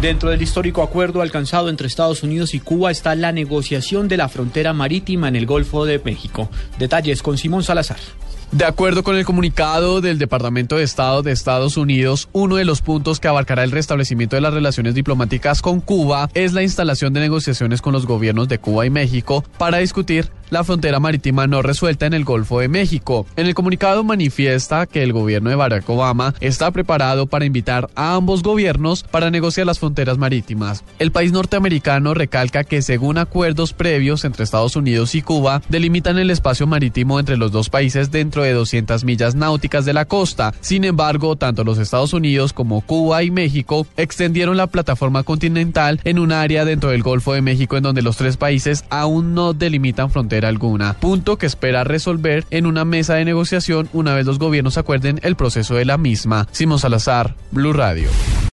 [0.00, 4.28] Dentro del histórico acuerdo alcanzado entre Estados Unidos y Cuba está la negociación de la
[4.28, 6.48] frontera marítima en el Golfo de México.
[6.78, 7.98] Detalles con Simón Salazar.
[8.50, 12.80] De acuerdo con el comunicado del Departamento de Estado de Estados Unidos, uno de los
[12.80, 17.20] puntos que abarcará el restablecimiento de las relaciones diplomáticas con Cuba es la instalación de
[17.20, 22.06] negociaciones con los gobiernos de Cuba y México para discutir la frontera marítima no resuelta
[22.06, 23.26] en el Golfo de México.
[23.36, 28.14] En el comunicado manifiesta que el gobierno de Barack Obama está preparado para invitar a
[28.14, 30.84] ambos gobiernos para negociar las fronteras marítimas.
[30.98, 36.30] El país norteamericano recalca que según acuerdos previos entre Estados Unidos y Cuba, delimitan el
[36.30, 40.54] espacio marítimo entre los dos países dentro de 200 millas náuticas de la costa.
[40.60, 46.18] Sin embargo, tanto los Estados Unidos como Cuba y México extendieron la plataforma continental en
[46.18, 50.10] un área dentro del Golfo de México en donde los tres países aún no delimitan
[50.10, 54.78] fronteras alguna, punto que espera resolver en una mesa de negociación una vez los gobiernos
[54.78, 56.48] acuerden el proceso de la misma.
[56.52, 58.08] Simón Salazar, Blue Radio.